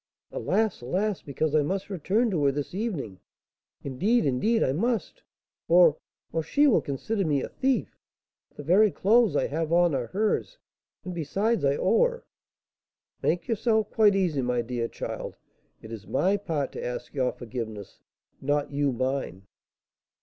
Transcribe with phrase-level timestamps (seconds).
[0.31, 0.81] "Alas!
[0.81, 1.21] alas!
[1.21, 3.19] because I must return to her this evening;
[3.83, 5.21] indeed, indeed, I must,
[5.67, 5.95] or
[6.33, 7.99] or she will consider me a thief.
[8.55, 10.57] The very clothes I have on are hers,
[11.05, 12.25] and, besides, I owe her"
[13.21, 15.37] "Make yourself quite easy, my dear child;
[15.83, 17.99] it is my part to ask your forgiveness,
[18.41, 19.45] not you mine."